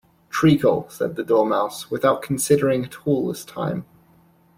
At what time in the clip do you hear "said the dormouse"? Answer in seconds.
0.89-1.91